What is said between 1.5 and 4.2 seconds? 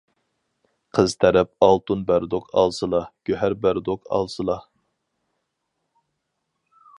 ئالتۇن بەردۇق ئالسىلا، گۆھەر بەردۇق